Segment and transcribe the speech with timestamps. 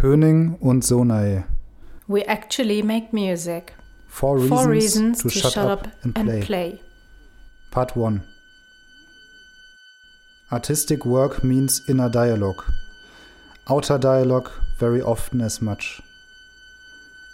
[0.00, 1.44] Höning und Sonai.
[2.08, 3.74] We actually make music.
[4.08, 6.22] Four reasons, Four reasons to, shut, up, and, play.
[6.34, 6.80] and play.
[7.70, 8.22] Part 1
[10.50, 12.62] Artistic work means inner dialogue.
[13.70, 16.00] Outer dialogue very often as much.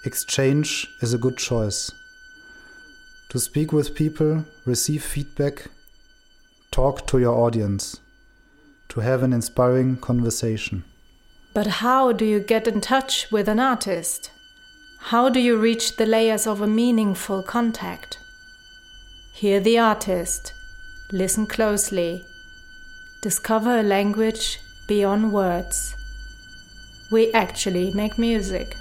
[0.04, 1.90] Exchange is a good choice.
[3.30, 5.68] To speak with people, receive feedback,
[6.70, 7.98] talk to your audience,
[8.90, 10.84] to have an inspiring conversation.
[11.58, 14.30] But how do you get in touch with an artist?
[15.10, 18.16] How do you reach the layers of a meaningful contact?
[19.32, 20.52] Hear the artist,
[21.10, 22.24] listen closely,
[23.22, 25.96] discover a language beyond words.
[27.10, 28.76] We actually make music.